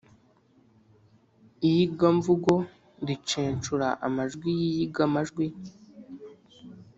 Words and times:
Iyigamvugo 1.67 2.53
ricenshura 3.07 3.87
amajwi 4.07 4.49
y’iyigamajwi, 4.59 5.45